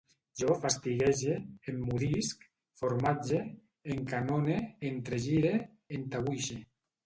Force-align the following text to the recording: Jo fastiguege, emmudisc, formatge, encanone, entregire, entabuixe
Jo 0.39 0.53
fastiguege, 0.61 1.35
emmudisc, 1.73 2.47
formatge, 2.81 3.43
encanone, 3.99 4.59
entregire, 4.93 5.57
entabuixe 6.03 6.63